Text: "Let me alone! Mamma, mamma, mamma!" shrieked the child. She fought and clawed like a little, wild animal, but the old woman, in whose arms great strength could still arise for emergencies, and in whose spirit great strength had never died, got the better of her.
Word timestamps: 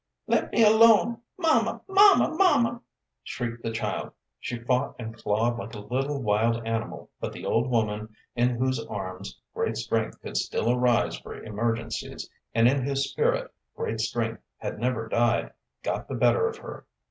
"Let 0.25 0.51
me 0.51 0.63
alone! 0.63 1.21
Mamma, 1.37 1.83
mamma, 1.87 2.33
mamma!" 2.35 2.81
shrieked 3.23 3.61
the 3.61 3.71
child. 3.71 4.13
She 4.39 4.57
fought 4.57 4.95
and 4.97 5.13
clawed 5.15 5.59
like 5.59 5.75
a 5.75 5.79
little, 5.79 6.19
wild 6.23 6.65
animal, 6.65 7.11
but 7.19 7.31
the 7.33 7.45
old 7.45 7.69
woman, 7.69 8.15
in 8.35 8.49
whose 8.55 8.83
arms 8.87 9.39
great 9.53 9.77
strength 9.77 10.19
could 10.21 10.37
still 10.37 10.71
arise 10.71 11.19
for 11.19 11.35
emergencies, 11.43 12.27
and 12.55 12.67
in 12.67 12.81
whose 12.81 13.11
spirit 13.11 13.51
great 13.75 13.99
strength 13.99 14.41
had 14.57 14.79
never 14.79 15.07
died, 15.07 15.51
got 15.83 16.07
the 16.07 16.15
better 16.15 16.47
of 16.47 16.57
her. 16.57 16.87